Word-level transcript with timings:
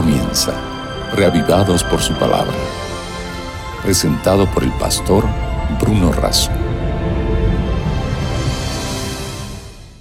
comienza, 0.00 0.52
reavivados 1.16 1.82
por 1.82 1.98
su 1.98 2.14
palabra. 2.14 2.54
Presentado 3.82 4.46
por 4.54 4.62
el 4.62 4.70
pastor 4.78 5.24
Bruno 5.80 6.12
Razo. 6.12 6.52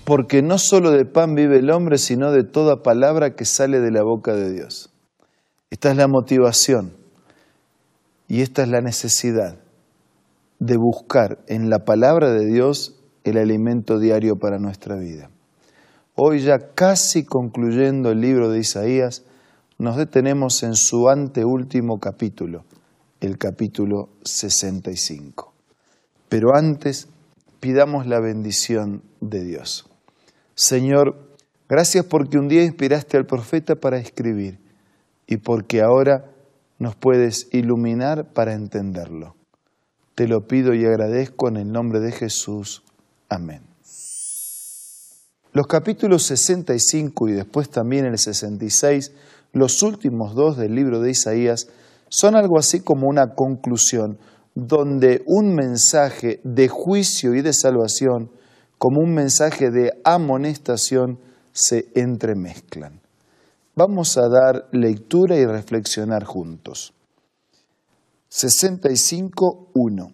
Porque 0.06 0.44
no 0.44 0.60
solo 0.60 0.92
de 0.92 1.06
pan 1.06 1.34
vive 1.34 1.58
el 1.58 1.72
hombre, 1.72 1.98
sino 1.98 2.32
de 2.32 2.44
toda 2.44 2.84
palabra 2.84 3.34
que 3.34 3.44
sale 3.44 3.80
de 3.80 3.90
la 3.90 4.04
boca 4.04 4.36
de 4.36 4.54
Dios. 4.54 4.92
Esta 5.72 5.90
es 5.90 5.98
la 5.98 6.08
motivación 6.08 6.96
y 8.28 8.42
esta 8.42 8.62
es 8.62 8.70
la 8.70 8.82
necesidad 8.82 9.58
de 10.60 10.78
buscar 10.78 11.40
en 11.48 11.72
la 11.72 11.86
palabra 11.86 12.30
de 12.30 12.46
Dios 12.46 13.00
el 13.24 13.40
alimento 13.40 13.98
diario 13.98 14.36
para 14.36 14.60
nuestra 14.60 14.96
vida. 14.96 15.32
Hoy 16.14 16.42
ya 16.42 16.76
casi 16.76 17.26
concluyendo 17.26 18.12
el 18.12 18.22
libro 18.22 18.52
de 18.52 18.60
Isaías, 18.60 19.24
nos 19.78 19.96
detenemos 19.96 20.64
en 20.64 20.76
su 20.76 21.10
anteúltimo 21.10 22.00
capítulo, 22.00 22.66
el 23.22 23.38
capítulo 23.38 24.10
65. 24.24 25.54
Pero 26.30 26.56
antes 26.56 27.08
pidamos 27.60 28.08
la 28.08 28.20
bendición 28.20 29.04
de 29.22 29.44
Dios. 29.44 29.88
Señor, 30.56 31.16
gracias 31.70 32.06
porque 32.06 32.40
un 32.40 32.48
día 32.48 32.64
inspiraste 32.64 33.18
al 33.18 33.28
profeta 33.28 33.76
para 33.76 34.00
escribir 34.00 34.60
y 35.28 35.38
porque 35.38 35.82
ahora 35.82 36.26
nos 36.80 36.96
puedes 36.96 37.48
iluminar 37.52 38.34
para 38.34 38.54
entenderlo. 38.54 39.36
Te 40.16 40.28
lo 40.28 40.48
pido 40.48 40.74
y 40.74 40.86
agradezco 40.86 41.48
en 41.48 41.58
el 41.58 41.72
nombre 41.72 42.00
de 42.00 42.12
Jesús. 42.12 42.84
Amén. 43.30 43.62
Los 45.54 45.68
capítulos 45.68 46.24
65 46.24 47.30
y 47.30 47.34
después 47.34 47.70
también 47.70 48.06
el 48.06 48.18
66, 48.18 49.12
los 49.58 49.84
últimos 49.84 50.36
dos 50.36 50.58
del 50.58 50.76
libro 50.76 51.00
de 51.00 51.12
Isaías, 51.12 51.68
son 52.10 52.36
algo 52.36 52.58
así 52.58 52.80
como 52.80 53.08
una 53.08 53.34
conclusión, 53.36 54.18
donde 54.56 55.24
un 55.28 55.54
mensaje 55.54 56.40
de 56.44 56.68
juicio 56.68 57.36
y 57.36 57.42
de 57.42 57.54
salvación, 57.54 58.32
como 58.78 59.02
un 59.02 59.14
mensaje 59.14 59.70
de 59.70 59.92
amonestación, 60.04 61.20
se 61.52 61.90
entremezclan. 61.96 63.02
Vamos 63.76 64.18
a 64.18 64.28
dar 64.30 64.68
lectura 64.72 65.36
y 65.36 65.46
reflexionar 65.46 66.24
juntos. 66.24 66.94
65.1. 68.32 70.14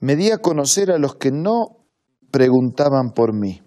Me 0.00 0.16
di 0.16 0.30
a 0.30 0.38
conocer 0.38 0.90
a 0.90 0.98
los 0.98 1.14
que 1.16 1.30
no 1.30 1.86
preguntaban 2.30 3.12
por 3.14 3.32
mí. 3.32 3.62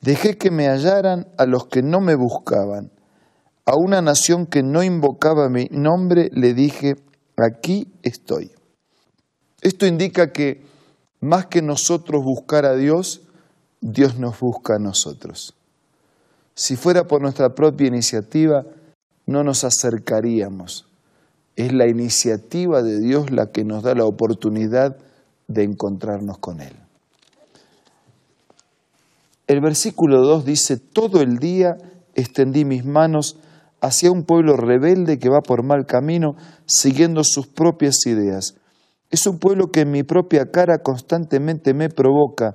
Dejé 0.00 0.36
que 0.38 0.50
me 0.50 0.68
hallaran 0.68 1.26
a 1.38 1.46
los 1.46 1.66
que 1.66 1.82
no 1.82 2.00
me 2.00 2.14
buscaban. 2.14 2.92
A 3.64 3.76
una 3.76 4.02
nación 4.02 4.46
que 4.46 4.62
no 4.62 4.82
invocaba 4.82 5.48
mi 5.48 5.66
nombre 5.70 6.30
le 6.32 6.52
dije, 6.52 6.96
aquí 7.36 7.86
estoy. 8.02 8.50
Esto 9.60 9.86
indica 9.86 10.32
que 10.32 10.64
más 11.20 11.46
que 11.46 11.62
nosotros 11.62 12.24
buscar 12.24 12.66
a 12.66 12.74
Dios, 12.74 13.22
Dios 13.80 14.18
nos 14.18 14.40
busca 14.40 14.74
a 14.74 14.78
nosotros. 14.80 15.54
Si 16.56 16.74
fuera 16.74 17.04
por 17.04 17.22
nuestra 17.22 17.50
propia 17.54 17.86
iniciativa, 17.86 18.64
no 19.26 19.44
nos 19.44 19.62
acercaríamos. 19.62 20.86
Es 21.54 21.72
la 21.72 21.86
iniciativa 21.86 22.82
de 22.82 22.98
Dios 22.98 23.30
la 23.30 23.52
que 23.52 23.64
nos 23.64 23.84
da 23.84 23.94
la 23.94 24.06
oportunidad 24.06 24.96
de 25.46 25.62
encontrarnos 25.62 26.38
con 26.38 26.60
Él. 26.60 26.74
El 29.46 29.60
versículo 29.60 30.22
2 30.22 30.44
dice, 30.44 30.78
todo 30.78 31.20
el 31.20 31.38
día 31.38 31.76
extendí 32.14 32.64
mis 32.64 32.84
manos 32.84 33.36
hacia 33.82 34.12
un 34.12 34.22
pueblo 34.22 34.56
rebelde 34.56 35.18
que 35.18 35.28
va 35.28 35.40
por 35.40 35.64
mal 35.64 35.86
camino, 35.86 36.36
siguiendo 36.66 37.24
sus 37.24 37.48
propias 37.48 38.06
ideas. 38.06 38.54
Es 39.10 39.26
un 39.26 39.38
pueblo 39.38 39.72
que 39.72 39.80
en 39.80 39.90
mi 39.90 40.04
propia 40.04 40.52
cara 40.52 40.78
constantemente 40.78 41.74
me 41.74 41.88
provoca, 41.88 42.54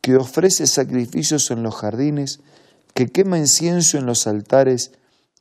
que 0.00 0.16
ofrece 0.16 0.66
sacrificios 0.66 1.50
en 1.50 1.62
los 1.62 1.76
jardines, 1.76 2.40
que 2.94 3.06
quema 3.06 3.38
incienso 3.38 3.98
en 3.98 4.06
los 4.06 4.26
altares, 4.26 4.92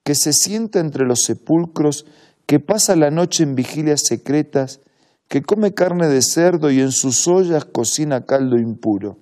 que 0.03 0.15
se 0.15 0.33
sienta 0.33 0.81
entre 0.81 1.05
los 1.05 1.23
sepulcros, 1.23 2.05
que 2.45 2.59
pasa 2.59 2.97
la 2.97 3.09
noche 3.09 3.43
en 3.43 3.55
vigilias 3.55 4.01
secretas, 4.01 4.81
que 5.29 5.41
come 5.41 5.73
carne 5.73 6.09
de 6.09 6.21
cerdo 6.21 6.69
y 6.71 6.81
en 6.81 6.91
sus 6.91 7.25
ollas 7.29 7.63
cocina 7.63 8.25
caldo 8.25 8.57
impuro, 8.57 9.17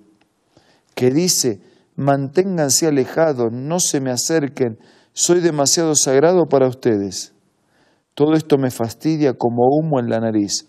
que 0.96 1.12
dice, 1.12 1.60
manténganse 1.94 2.88
alejados, 2.88 3.52
no 3.52 3.78
se 3.78 4.00
me 4.00 4.10
acerquen, 4.10 4.80
soy 5.12 5.40
demasiado 5.40 5.94
sagrado 5.94 6.46
para 6.46 6.68
ustedes. 6.68 7.32
Todo 8.14 8.34
esto 8.34 8.58
me 8.58 8.70
fastidia 8.70 9.34
como 9.34 9.68
humo 9.68 10.00
en 10.00 10.08
la 10.08 10.20
nariz. 10.20 10.66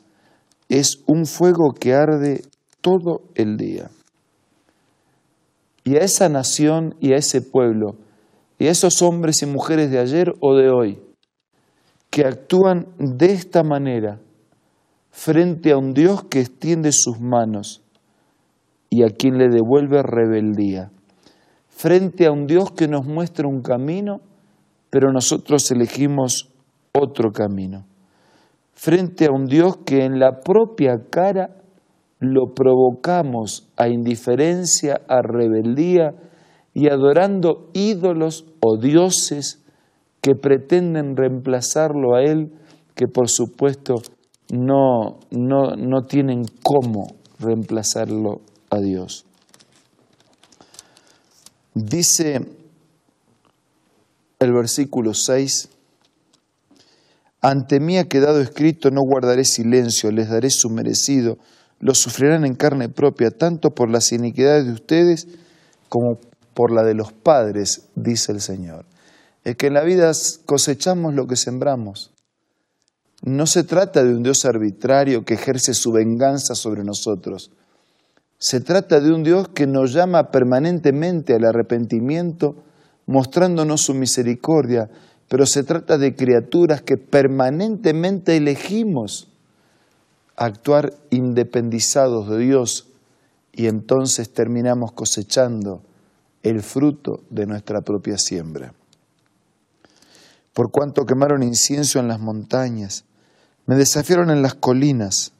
Es 0.69 1.03
un 1.05 1.25
fuego 1.25 1.73
que 1.79 1.93
arde 1.93 2.43
todo 2.81 3.21
el 3.35 3.57
día. 3.57 3.89
Y 5.83 5.95
a 5.95 5.99
esa 5.99 6.29
nación 6.29 6.95
y 6.99 7.13
a 7.13 7.17
ese 7.17 7.41
pueblo, 7.41 7.95
y 8.59 8.67
a 8.67 8.71
esos 8.71 9.01
hombres 9.01 9.41
y 9.41 9.47
mujeres 9.47 9.89
de 9.89 9.99
ayer 9.99 10.33
o 10.39 10.55
de 10.55 10.69
hoy, 10.69 11.01
que 12.09 12.25
actúan 12.25 12.87
de 12.97 13.33
esta 13.33 13.63
manera 13.63 14.19
frente 15.09 15.71
a 15.71 15.77
un 15.77 15.93
Dios 15.93 16.23
que 16.25 16.41
extiende 16.41 16.91
sus 16.91 17.19
manos 17.19 17.81
y 18.89 19.03
a 19.03 19.09
quien 19.09 19.37
le 19.37 19.49
devuelve 19.49 20.03
rebeldía 20.03 20.91
frente 21.81 22.27
a 22.27 22.31
un 22.31 22.45
Dios 22.45 22.71
que 22.73 22.87
nos 22.87 23.07
muestra 23.07 23.47
un 23.47 23.63
camino, 23.63 24.21
pero 24.91 25.11
nosotros 25.11 25.71
elegimos 25.71 26.51
otro 26.93 27.31
camino. 27.31 27.85
Frente 28.73 29.25
a 29.25 29.31
un 29.31 29.45
Dios 29.45 29.77
que 29.85 30.05
en 30.05 30.19
la 30.19 30.41
propia 30.41 30.97
cara 31.09 31.55
lo 32.19 32.53
provocamos 32.53 33.67
a 33.77 33.87
indiferencia, 33.87 35.01
a 35.07 35.21
rebeldía 35.23 36.13
y 36.73 36.89
adorando 36.89 37.69
ídolos 37.73 38.45
o 38.59 38.77
dioses 38.77 39.63
que 40.21 40.35
pretenden 40.35 41.15
reemplazarlo 41.17 42.15
a 42.15 42.23
Él, 42.23 42.51
que 42.95 43.07
por 43.07 43.29
supuesto 43.29 43.95
no, 44.51 45.19
no, 45.31 45.75
no 45.75 46.03
tienen 46.03 46.43
cómo 46.61 47.07
reemplazarlo 47.39 48.41
a 48.69 48.79
Dios. 48.79 49.25
Dice 51.73 52.60
el 54.41 54.53
versículo 54.53 55.13
6, 55.13 55.69
ante 57.41 57.79
mí 57.79 57.97
ha 57.97 58.07
quedado 58.07 58.41
escrito, 58.41 58.91
no 58.91 59.01
guardaré 59.01 59.45
silencio, 59.45 60.11
les 60.11 60.29
daré 60.29 60.49
su 60.49 60.69
merecido, 60.69 61.37
lo 61.79 61.95
sufrirán 61.95 62.45
en 62.45 62.55
carne 62.55 62.89
propia, 62.89 63.31
tanto 63.31 63.71
por 63.71 63.89
las 63.89 64.11
iniquidades 64.11 64.65
de 64.65 64.73
ustedes 64.73 65.27
como 65.89 66.19
por 66.53 66.71
la 66.71 66.83
de 66.83 66.93
los 66.93 67.11
padres, 67.11 67.89
dice 67.95 68.31
el 68.31 68.41
Señor. 68.41 68.85
Es 69.43 69.55
que 69.55 69.67
en 69.67 69.73
la 69.73 69.83
vida 69.83 70.11
cosechamos 70.45 71.15
lo 71.15 71.25
que 71.25 71.35
sembramos. 71.35 72.11
No 73.23 73.47
se 73.47 73.63
trata 73.63 74.03
de 74.03 74.15
un 74.15 74.23
Dios 74.23 74.45
arbitrario 74.45 75.25
que 75.25 75.35
ejerce 75.35 75.73
su 75.73 75.91
venganza 75.91 76.55
sobre 76.55 76.83
nosotros. 76.83 77.51
Se 78.37 78.59
trata 78.59 78.99
de 78.99 79.11
un 79.11 79.23
Dios 79.23 79.49
que 79.49 79.67
nos 79.67 79.93
llama 79.93 80.31
permanentemente 80.31 81.33
al 81.35 81.45
arrepentimiento, 81.45 82.55
mostrándonos 83.05 83.81
su 83.81 83.93
misericordia, 83.93 84.89
pero 85.27 85.45
se 85.45 85.63
trata 85.63 85.97
de 85.97 86.15
criaturas 86.15 86.81
que 86.81 86.97
permanentemente 86.97 88.37
elegimos 88.37 89.29
actuar 90.35 90.93
independizados 91.09 92.29
de 92.29 92.37
Dios 92.39 92.87
y 93.53 93.67
entonces 93.67 94.33
terminamos 94.33 94.91
cosechando 94.91 95.83
el 96.43 96.61
fruto 96.61 97.21
de 97.29 97.45
nuestra 97.45 97.81
propia 97.81 98.17
siembra. 98.17 98.73
Por 100.53 100.71
cuanto 100.71 101.05
quemaron 101.05 101.43
incienso 101.43 101.99
en 101.99 102.07
las 102.07 102.19
montañas, 102.19 103.05
me 103.65 103.75
desafiaron 103.75 104.31
en 104.31 104.41
las 104.41 104.55
colinas, 104.55 105.33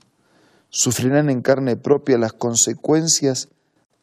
sufrirán 0.70 1.30
en 1.30 1.42
carne 1.42 1.76
propia 1.76 2.18
las 2.18 2.34
consecuencias 2.34 3.50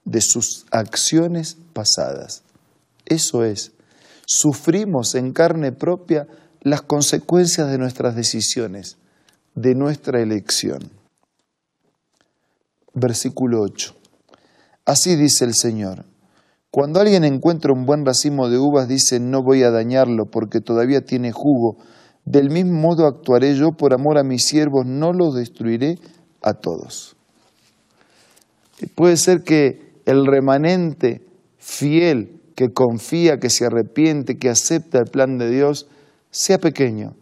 de 0.04 0.20
sus 0.20 0.66
acciones 0.70 1.56
pasadas. 1.72 2.43
Eso 3.08 3.43
es, 3.43 3.72
sufrimos 4.26 5.14
en 5.14 5.32
carne 5.32 5.72
propia 5.72 6.26
las 6.60 6.82
consecuencias 6.82 7.70
de 7.70 7.78
nuestras 7.78 8.14
decisiones, 8.14 8.99
de 9.55 9.75
nuestra 9.75 10.20
elección. 10.20 10.90
Versículo 12.93 13.62
8. 13.62 13.94
Así 14.84 15.16
dice 15.16 15.46
el 15.46 15.55
Señor. 15.55 16.05
Cuando 16.70 17.00
alguien 17.00 17.25
encuentra 17.25 17.72
un 17.72 17.87
buen 17.87 18.05
racimo 18.05 18.50
de 18.50 18.58
uvas, 18.58 18.88
dice, 18.88 19.20
no 19.20 19.43
voy 19.43 19.62
a 19.62 19.70
dañarlo 19.70 20.26
porque 20.26 20.61
todavía 20.61 21.00
tiene 21.00 21.32
jugo. 21.32 21.78
Del 22.26 22.50
mismo 22.50 22.78
modo 22.78 23.06
actuaré 23.06 23.54
yo 23.54 23.70
por 23.72 23.94
amor 23.94 24.19
a 24.19 24.22
mis 24.22 24.44
siervos, 24.44 24.84
no 24.84 25.14
los 25.14 25.34
destruiré 25.34 25.99
a 26.43 26.52
todos. 26.52 27.16
Puede 28.94 29.16
ser 29.16 29.43
que 29.43 30.02
el 30.04 30.26
remanente 30.26 31.22
fiel 31.56 32.38
que 32.58 32.72
confía, 32.72 33.38
que 33.38 33.50
se 33.50 33.66
arrepiente, 33.66 34.37
que 34.37 34.50
acepta 34.50 34.99
el 34.99 35.05
plan 35.05 35.38
de 35.38 35.49
Dios, 35.49 35.87
sea 36.32 36.58
pequeño, 36.58 37.14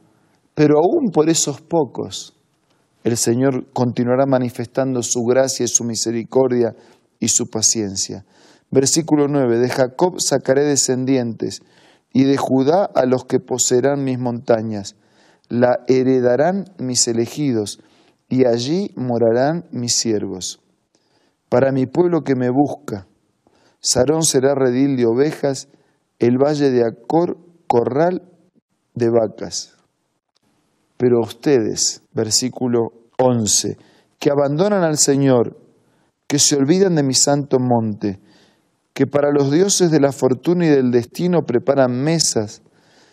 pero 0.55 0.79
aún 0.79 1.11
por 1.13 1.29
esos 1.29 1.61
pocos, 1.61 2.35
el 3.05 3.19
Señor 3.19 3.71
continuará 3.75 4.25
manifestando 4.25 5.03
su 5.03 5.21
gracia 5.25 5.65
y 5.65 5.69
su 5.69 5.85
misericordia 5.85 6.75
y 7.21 7.29
su 7.29 7.51
paciencia. 7.51 8.25
Versículo 8.71 9.29
9, 9.29 9.59
de 9.59 9.69
Jacob 9.69 10.23
sacaré 10.23 10.65
descendientes 10.65 11.61
y 12.15 12.25
de 12.25 12.39
Judá 12.39 12.87
a 12.95 13.05
los 13.05 13.27
que 13.27 13.39
poseerán 13.39 14.05
mis 14.05 14.19
montañas. 14.19 14.97
La 15.51 15.81
heredarán 15.87 16.65
mis 16.79 17.07
elegidos 17.09 17.81
y 18.31 18.47
allí 18.47 18.91
morarán 18.97 19.67
mis 19.71 19.93
siervos. 19.93 20.63
Para 21.51 21.73
mi 21.73 21.85
pueblo 21.85 22.23
que 22.23 22.37
me 22.37 22.49
busca, 22.49 23.07
Sarón 23.89 24.25
será 24.25 24.57
redil 24.57 24.97
de 24.97 25.07
ovejas, 25.07 25.69
el 26.19 26.39
valle 26.39 26.73
de 26.73 26.85
Acor, 26.85 27.39
corral 27.69 28.21
de 28.95 29.09
vacas. 29.11 29.77
Pero 30.97 31.21
ustedes, 31.21 32.03
versículo 32.13 32.89
11, 33.17 33.79
que 34.19 34.31
abandonan 34.33 34.83
al 34.83 34.99
Señor, 34.99 35.57
que 36.27 36.41
se 36.41 36.57
olvidan 36.57 36.97
de 36.97 37.05
mi 37.05 37.15
santo 37.15 37.59
monte, 37.61 38.19
que 38.93 39.07
para 39.07 39.31
los 39.31 39.53
dioses 39.53 39.93
de 39.93 40.01
la 40.01 40.11
fortuna 40.11 40.67
y 40.67 40.69
del 40.69 40.91
destino 40.91 41.43
preparan 41.43 42.03
mesas, 42.03 42.63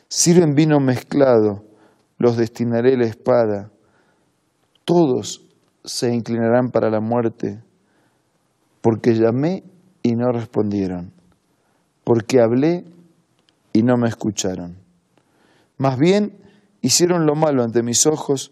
sirven 0.08 0.56
vino 0.56 0.80
mezclado, 0.80 1.66
los 2.18 2.36
destinaré 2.36 2.98
la 2.98 3.06
espada. 3.06 3.70
Todos 4.86 5.46
se 5.86 6.12
inclinarán 6.12 6.72
para 6.72 6.90
la 6.90 7.00
muerte, 7.00 7.62
porque 8.82 9.14
llamé 9.14 9.66
y 10.04 10.16
no 10.16 10.32
respondieron, 10.32 11.14
porque 12.04 12.42
hablé 12.42 12.86
y 13.72 13.84
no 13.84 13.98
me 13.98 14.10
escucharon. 14.10 14.76
Más 15.78 15.98
bien 15.98 16.38
hicieron 16.82 17.26
lo 17.26 17.36
malo 17.36 17.64
ante 17.64 17.82
mis 17.82 18.06
ojos, 18.06 18.52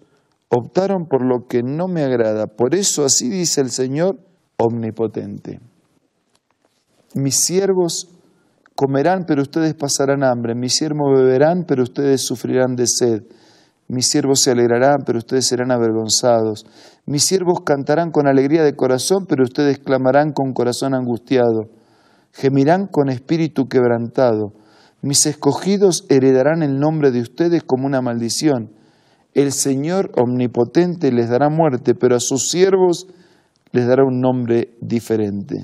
optaron 0.49 1.05
por 1.05 1.23
lo 1.23 1.47
que 1.47 1.61
no 1.61 1.87
me 1.87 2.03
agrada. 2.03 2.47
Por 2.47 2.73
eso 2.73 3.05
así 3.05 3.29
dice 3.29 3.61
el 3.61 3.69
Señor 3.69 4.17
omnipotente. 4.57 5.59
Mis 7.13 7.35
siervos 7.35 8.09
comerán, 8.75 9.25
pero 9.27 9.41
ustedes 9.41 9.73
pasarán 9.75 10.23
hambre. 10.23 10.55
Mis 10.55 10.73
siervos 10.73 11.13
beberán, 11.13 11.65
pero 11.67 11.83
ustedes 11.83 12.21
sufrirán 12.25 12.75
de 12.75 12.87
sed. 12.87 13.23
Mis 13.91 14.07
siervos 14.07 14.39
se 14.39 14.51
alegrarán, 14.51 15.03
pero 15.05 15.19
ustedes 15.19 15.45
serán 15.45 15.71
avergonzados. 15.71 16.65
Mis 17.05 17.25
siervos 17.25 17.59
cantarán 17.65 18.11
con 18.11 18.27
alegría 18.27 18.63
de 18.63 18.75
corazón, 18.75 19.25
pero 19.27 19.43
ustedes 19.43 19.79
clamarán 19.79 20.31
con 20.31 20.53
corazón 20.53 20.95
angustiado. 20.95 21.69
Gemirán 22.31 22.87
con 22.87 23.09
espíritu 23.09 23.67
quebrantado 23.67 24.53
mis 25.03 25.25
escogidos 25.25 26.05
heredarán 26.09 26.61
el 26.61 26.77
nombre 26.79 27.09
de 27.09 27.21
ustedes 27.21 27.63
como 27.63 27.87
una 27.87 28.01
maldición. 28.01 28.71
El 29.33 29.51
Señor 29.51 30.11
omnipotente 30.15 31.11
les 31.11 31.29
dará 31.29 31.49
muerte, 31.49 31.95
pero 31.95 32.15
a 32.15 32.19
sus 32.19 32.49
siervos 32.49 33.07
les 33.71 33.87
dará 33.87 34.03
un 34.03 34.19
nombre 34.19 34.75
diferente. 34.79 35.55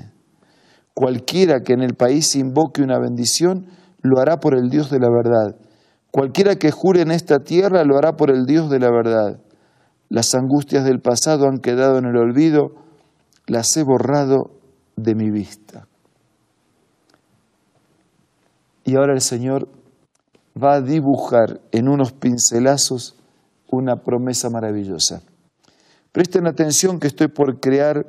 Cualquiera 0.92 1.60
que 1.60 1.74
en 1.74 1.82
el 1.82 1.94
país 1.94 2.34
invoque 2.34 2.82
una 2.82 2.98
bendición, 2.98 3.66
lo 4.02 4.18
hará 4.18 4.40
por 4.40 4.58
el 4.58 4.70
Dios 4.70 4.90
de 4.90 4.98
la 4.98 5.08
verdad. 5.08 5.54
Cualquiera 6.10 6.56
que 6.56 6.70
jure 6.70 7.02
en 7.02 7.10
esta 7.10 7.40
tierra, 7.40 7.84
lo 7.84 7.96
hará 7.96 8.16
por 8.16 8.30
el 8.30 8.46
Dios 8.46 8.70
de 8.70 8.78
la 8.78 8.90
verdad. 8.90 9.40
Las 10.08 10.34
angustias 10.34 10.84
del 10.84 11.00
pasado 11.00 11.46
han 11.46 11.58
quedado 11.58 11.98
en 11.98 12.06
el 12.06 12.16
olvido, 12.16 12.74
las 13.46 13.76
he 13.76 13.82
borrado 13.82 14.50
de 14.96 15.14
mi 15.14 15.30
vista. 15.30 15.86
Y 18.84 18.96
ahora 18.96 19.12
el 19.12 19.20
Señor 19.20 19.68
va 20.60 20.76
a 20.76 20.80
dibujar 20.80 21.60
en 21.72 21.88
unos 21.88 22.12
pincelazos 22.12 23.16
una 23.70 23.96
promesa 23.96 24.48
maravillosa. 24.48 25.22
Presten 26.12 26.46
atención 26.46 26.98
que 26.98 27.06
estoy 27.06 27.28
por 27.28 27.60
crear 27.60 28.06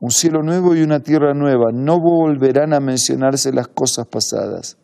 un 0.00 0.10
cielo 0.10 0.42
nuevo 0.42 0.74
y 0.74 0.82
una 0.82 1.00
tierra 1.00 1.32
nueva. 1.32 1.70
No 1.72 2.00
volverán 2.00 2.74
a 2.74 2.80
mencionarse 2.80 3.52
las 3.52 3.68
cosas 3.68 4.06
pasadas. 4.08 4.76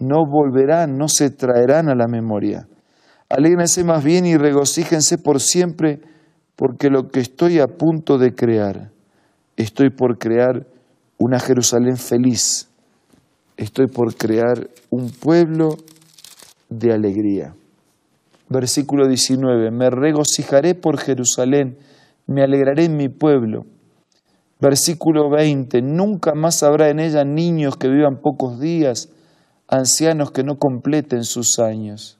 No 0.00 0.26
volverán, 0.26 0.98
no 0.98 1.08
se 1.08 1.30
traerán 1.30 1.88
a 1.88 1.94
la 1.94 2.08
memoria. 2.08 2.66
Alégrense 3.28 3.84
más 3.84 4.02
bien 4.02 4.26
y 4.26 4.36
regocíjense 4.36 5.18
por 5.18 5.40
siempre 5.40 6.00
porque 6.56 6.88
lo 6.88 7.08
que 7.08 7.20
estoy 7.20 7.60
a 7.60 7.68
punto 7.68 8.18
de 8.18 8.34
crear, 8.34 8.90
estoy 9.56 9.90
por 9.90 10.18
crear 10.18 10.66
una 11.18 11.38
Jerusalén 11.38 11.96
feliz 11.96 12.70
estoy 13.60 13.88
por 13.88 14.16
crear 14.16 14.70
un 14.88 15.10
pueblo 15.10 15.76
de 16.70 16.92
alegría. 16.92 17.54
Versículo 18.48 19.06
19, 19.06 19.70
me 19.70 19.90
regocijaré 19.90 20.74
por 20.74 20.98
Jerusalén, 20.98 21.76
me 22.26 22.42
alegraré 22.42 22.86
en 22.86 22.96
mi 22.96 23.08
pueblo. 23.08 23.66
Versículo 24.60 25.30
20, 25.30 25.82
nunca 25.82 26.32
más 26.34 26.62
habrá 26.62 26.88
en 26.88 27.00
ella 27.00 27.22
niños 27.24 27.76
que 27.76 27.88
vivan 27.88 28.20
pocos 28.22 28.58
días, 28.58 29.10
ancianos 29.70 30.32
que 30.32 30.42
no 30.42 30.58
completen 30.58 31.22
sus 31.22 31.60
años. 31.60 32.18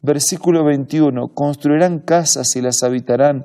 Versículo 0.00 0.64
21, 0.64 1.28
construirán 1.34 1.98
casas 1.98 2.56
y 2.56 2.62
las 2.62 2.82
habitarán, 2.82 3.44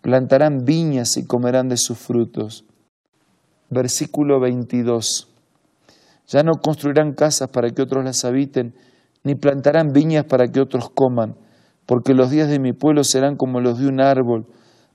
plantarán 0.00 0.64
viñas 0.64 1.16
y 1.16 1.26
comerán 1.26 1.68
de 1.68 1.76
sus 1.76 1.98
frutos. 1.98 2.64
Versículo 3.68 4.40
22, 4.40 5.28
ya 6.28 6.44
no 6.44 6.52
construirán 6.62 7.14
casas 7.14 7.48
para 7.48 7.70
que 7.70 7.82
otros 7.82 8.04
las 8.04 8.24
habiten, 8.24 8.74
ni 9.24 9.34
plantarán 9.34 9.88
viñas 9.92 10.24
para 10.24 10.46
que 10.46 10.60
otros 10.60 10.90
coman, 10.90 11.34
porque 11.84 12.14
los 12.14 12.30
días 12.30 12.48
de 12.48 12.60
mi 12.60 12.72
pueblo 12.72 13.02
serán 13.02 13.36
como 13.36 13.60
los 13.60 13.80
de 13.80 13.88
un 13.88 14.00
árbol, 14.00 14.46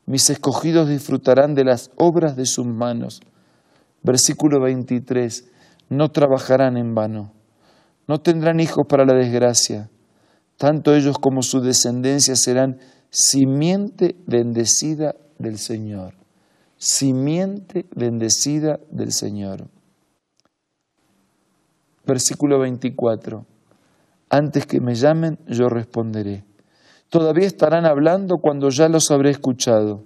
mis 0.06 0.30
escogidos 0.30 0.88
disfrutarán 0.88 1.54
de 1.54 1.66
las 1.66 1.92
obras 1.98 2.38
de 2.38 2.46
sus 2.46 2.66
manos. 2.66 3.20
Versículo 4.04 4.62
23, 4.62 5.52
no 5.90 6.10
trabajarán 6.10 6.78
en 6.78 6.96
vano, 6.96 7.34
no 8.12 8.20
tendrán 8.20 8.60
hijos 8.60 8.86
para 8.90 9.06
la 9.06 9.14
desgracia, 9.14 9.90
tanto 10.58 10.94
ellos 10.94 11.18
como 11.18 11.42
su 11.44 11.62
descendencia 11.62 12.36
serán 12.36 12.78
simiente 13.10 14.18
bendecida 14.28 15.16
del 15.40 15.58
Señor, 15.58 16.16
simiente 16.76 17.86
bendecida 17.96 18.82
del 18.90 19.14
Señor. 19.14 19.70
Versículo 22.06 22.60
24. 22.60 23.46
Antes 24.30 24.66
que 24.66 24.82
me 24.82 24.94
llamen, 24.94 25.40
yo 25.48 25.70
responderé. 25.70 26.44
Todavía 27.08 27.48
estarán 27.48 27.86
hablando 27.86 28.40
cuando 28.40 28.68
ya 28.72 28.90
los 28.90 29.10
habré 29.10 29.30
escuchado. 29.30 30.04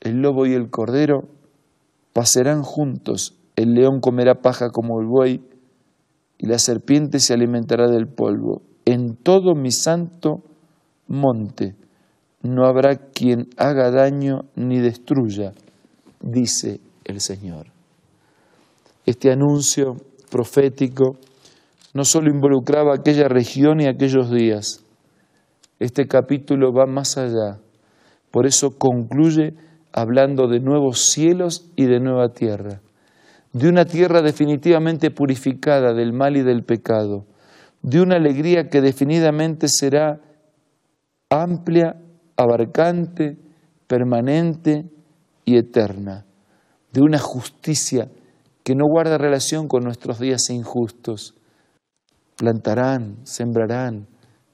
El 0.00 0.22
lobo 0.22 0.46
y 0.46 0.54
el 0.54 0.70
cordero 0.70 1.28
pasarán 2.14 2.62
juntos, 2.62 3.36
el 3.56 3.74
león 3.74 4.00
comerá 4.00 4.40
paja 4.40 4.70
como 4.70 5.02
el 5.02 5.06
buey, 5.06 5.53
y 6.44 6.46
la 6.46 6.58
serpiente 6.58 7.20
se 7.20 7.32
alimentará 7.32 7.88
del 7.88 8.06
polvo. 8.06 8.60
En 8.84 9.16
todo 9.16 9.54
mi 9.54 9.70
santo 9.70 10.42
monte 11.08 11.74
no 12.42 12.66
habrá 12.66 12.96
quien 12.96 13.48
haga 13.56 13.90
daño 13.90 14.42
ni 14.54 14.78
destruya, 14.78 15.54
dice 16.20 16.82
el 17.06 17.22
Señor. 17.22 17.68
Este 19.06 19.32
anuncio 19.32 19.96
profético 20.30 21.16
no 21.94 22.04
solo 22.04 22.30
involucraba 22.30 22.94
aquella 22.94 23.26
región 23.26 23.80
y 23.80 23.86
aquellos 23.86 24.30
días. 24.30 24.84
Este 25.78 26.06
capítulo 26.06 26.74
va 26.74 26.84
más 26.84 27.16
allá. 27.16 27.58
Por 28.30 28.44
eso 28.44 28.76
concluye 28.76 29.54
hablando 29.94 30.46
de 30.46 30.60
nuevos 30.60 31.06
cielos 31.10 31.70
y 31.74 31.86
de 31.86 32.00
nueva 32.00 32.34
tierra, 32.34 32.82
de 33.54 33.68
una 33.68 33.84
tierra 33.84 34.20
definitivamente 34.20 35.12
purificada 35.12 35.94
del 35.94 36.12
mal 36.12 36.36
y 36.36 36.42
del 36.42 36.64
pecado, 36.64 37.24
de 37.82 38.00
una 38.00 38.16
alegría 38.16 38.68
que 38.68 38.80
definitivamente 38.80 39.68
será 39.68 40.20
amplia, 41.30 41.94
abarcante, 42.36 43.38
permanente 43.86 44.90
y 45.44 45.56
eterna, 45.56 46.26
de 46.92 47.00
una 47.00 47.20
justicia 47.20 48.10
que 48.64 48.74
no 48.74 48.86
guarda 48.88 49.18
relación 49.18 49.68
con 49.68 49.84
nuestros 49.84 50.18
días 50.18 50.50
injustos. 50.50 51.34
Plantarán, 52.36 53.18
sembrarán, 53.22 54.08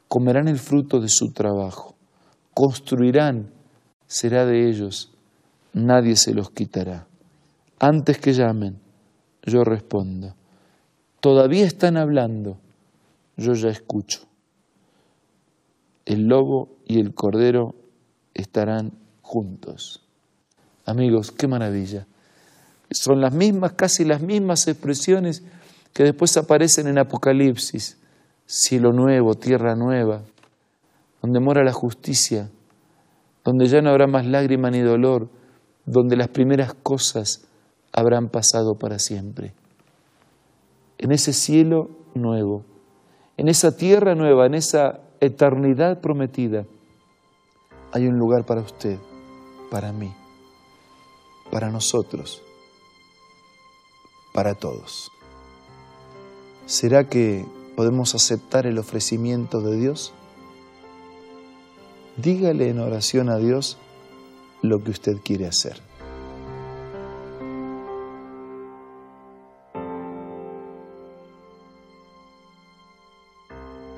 comerán 0.08 0.46
el 0.46 0.58
fruto 0.58 1.00
de 1.00 1.08
su 1.08 1.32
trabajo, 1.32 1.94
construirán, 2.52 3.50
será 4.06 4.44
de 4.44 4.68
ellos, 4.68 5.10
nadie 5.72 6.16
se 6.16 6.34
los 6.34 6.50
quitará. 6.50 7.06
Antes 7.78 8.18
que 8.18 8.34
llamen, 8.34 8.78
yo 9.42 9.64
respondo. 9.64 10.34
Todavía 11.20 11.66
están 11.66 11.96
hablando, 11.96 12.58
yo 13.36 13.52
ya 13.54 13.68
escucho. 13.68 14.20
El 16.04 16.26
lobo 16.26 16.68
y 16.86 16.98
el 16.98 17.14
cordero 17.14 17.74
estarán 18.34 18.92
juntos. 19.22 20.02
Amigos, 20.86 21.30
qué 21.30 21.46
maravilla. 21.46 22.06
Son 22.90 23.20
las 23.20 23.32
mismas, 23.32 23.72
casi 23.72 24.04
las 24.04 24.20
mismas 24.22 24.66
expresiones 24.66 25.44
que 25.92 26.04
después 26.04 26.36
aparecen 26.36 26.88
en 26.88 26.98
Apocalipsis. 26.98 27.98
cielo 28.46 28.90
nuevo, 28.92 29.34
tierra 29.34 29.76
nueva, 29.76 30.22
donde 31.22 31.38
mora 31.38 31.62
la 31.62 31.72
justicia, 31.72 32.50
donde 33.44 33.66
ya 33.66 33.80
no 33.80 33.90
habrá 33.90 34.08
más 34.08 34.26
lágrima 34.26 34.70
ni 34.70 34.80
dolor, 34.80 35.28
donde 35.86 36.16
las 36.16 36.28
primeras 36.28 36.74
cosas 36.74 37.46
habrán 37.92 38.28
pasado 38.28 38.74
para 38.76 38.98
siempre. 38.98 39.52
En 40.98 41.12
ese 41.12 41.32
cielo 41.32 41.90
nuevo, 42.14 42.64
en 43.36 43.48
esa 43.48 43.76
tierra 43.76 44.14
nueva, 44.14 44.46
en 44.46 44.54
esa 44.54 45.00
eternidad 45.20 46.00
prometida, 46.00 46.66
hay 47.92 48.06
un 48.06 48.18
lugar 48.18 48.44
para 48.44 48.60
usted, 48.60 48.98
para 49.70 49.92
mí, 49.92 50.12
para 51.50 51.70
nosotros, 51.70 52.42
para 54.32 54.54
todos. 54.54 55.10
¿Será 56.66 57.08
que 57.08 57.44
podemos 57.76 58.14
aceptar 58.14 58.66
el 58.66 58.78
ofrecimiento 58.78 59.60
de 59.60 59.76
Dios? 59.76 60.12
Dígale 62.16 62.68
en 62.68 62.78
oración 62.78 63.28
a 63.28 63.38
Dios 63.38 63.78
lo 64.62 64.84
que 64.84 64.90
usted 64.90 65.16
quiere 65.24 65.46
hacer. 65.46 65.89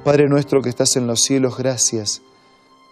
Padre 0.05 0.29
nuestro 0.29 0.63
que 0.63 0.69
estás 0.69 0.97
en 0.97 1.07
los 1.07 1.21
cielos, 1.21 1.57
gracias 1.57 2.23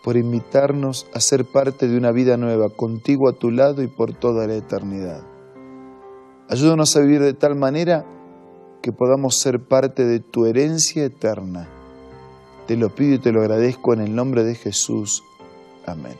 por 0.04 0.16
invitarnos 0.16 1.08
a 1.12 1.18
ser 1.18 1.44
parte 1.44 1.88
de 1.88 1.96
una 1.96 2.12
vida 2.12 2.36
nueva, 2.36 2.70
contigo 2.70 3.28
a 3.28 3.32
tu 3.32 3.50
lado 3.50 3.82
y 3.82 3.88
por 3.88 4.12
toda 4.12 4.46
la 4.46 4.54
eternidad. 4.54 5.20
Ayúdanos 6.48 6.94
a 6.94 7.00
vivir 7.00 7.20
de 7.20 7.34
tal 7.34 7.56
manera 7.56 8.06
que 8.80 8.92
podamos 8.92 9.34
ser 9.40 9.58
parte 9.58 10.04
de 10.04 10.20
tu 10.20 10.46
herencia 10.46 11.04
eterna. 11.04 11.68
Te 12.68 12.76
lo 12.76 12.94
pido 12.94 13.16
y 13.16 13.18
te 13.18 13.32
lo 13.32 13.40
agradezco 13.40 13.92
en 13.92 14.02
el 14.02 14.14
nombre 14.14 14.44
de 14.44 14.54
Jesús. 14.54 15.24
Amén. 15.86 16.16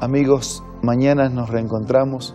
Amigos, 0.00 0.64
mañana 0.80 1.28
nos 1.28 1.50
reencontramos 1.50 2.34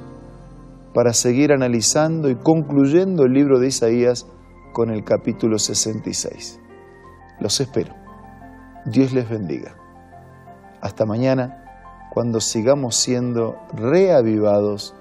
para 0.97 1.13
seguir 1.13 1.53
analizando 1.53 2.27
y 2.27 2.35
concluyendo 2.35 3.25
el 3.25 3.33
libro 3.33 3.59
de 3.59 3.67
Isaías 3.67 4.25
con 4.73 4.89
el 4.89 5.03
capítulo 5.03 5.59
66. 5.59 6.59
Los 7.39 7.59
espero. 7.59 7.93
Dios 8.83 9.13
les 9.13 9.29
bendiga. 9.29 9.75
Hasta 10.81 11.05
mañana 11.05 12.09
cuando 12.09 12.41
sigamos 12.41 12.95
siendo 12.95 13.59
reavivados 13.75 14.95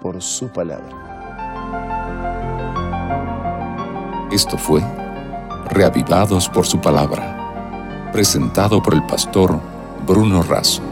por 0.00 0.22
su 0.22 0.52
palabra. 0.52 0.86
Esto 4.30 4.56
fue 4.56 4.80
Reavivados 5.68 6.48
por 6.48 6.64
su 6.64 6.80
palabra, 6.80 8.10
presentado 8.12 8.80
por 8.80 8.94
el 8.94 9.04
pastor 9.04 9.58
Bruno 10.06 10.44
Razo. 10.44 10.89